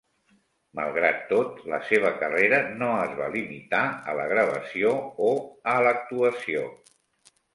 [0.77, 4.95] Malgrat tot, la seva carrera no es va limitar a la gravació
[5.29, 5.31] o
[5.75, 6.65] a l'actuació.